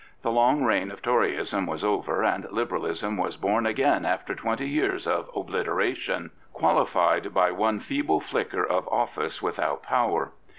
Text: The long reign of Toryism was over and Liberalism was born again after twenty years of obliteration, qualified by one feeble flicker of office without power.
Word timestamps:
The 0.23 0.31
long 0.31 0.63
reign 0.63 0.89
of 0.89 1.03
Toryism 1.03 1.67
was 1.67 1.83
over 1.85 2.23
and 2.23 2.47
Liberalism 2.49 3.17
was 3.17 3.37
born 3.37 3.67
again 3.67 4.03
after 4.03 4.33
twenty 4.33 4.67
years 4.67 5.05
of 5.05 5.29
obliteration, 5.35 6.31
qualified 6.53 7.35
by 7.35 7.51
one 7.51 7.79
feeble 7.79 8.19
flicker 8.19 8.65
of 8.65 8.87
office 8.87 9.43
without 9.43 9.83
power. 9.83 10.31